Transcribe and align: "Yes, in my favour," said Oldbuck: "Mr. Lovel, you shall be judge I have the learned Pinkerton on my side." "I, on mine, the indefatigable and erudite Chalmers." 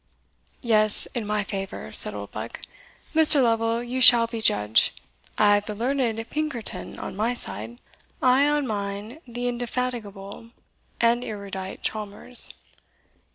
"Yes, 0.63 1.07
in 1.13 1.27
my 1.27 1.43
favour," 1.43 1.91
said 1.91 2.15
Oldbuck: 2.15 2.61
"Mr. 3.13 3.43
Lovel, 3.43 3.83
you 3.83 4.01
shall 4.01 4.25
be 4.25 4.41
judge 4.41 4.95
I 5.37 5.53
have 5.53 5.67
the 5.67 5.75
learned 5.75 6.27
Pinkerton 6.31 6.97
on 6.97 7.15
my 7.15 7.35
side." 7.35 7.77
"I, 8.19 8.47
on 8.47 8.65
mine, 8.65 9.21
the 9.27 9.47
indefatigable 9.47 10.49
and 10.99 11.23
erudite 11.23 11.83
Chalmers." 11.83 12.51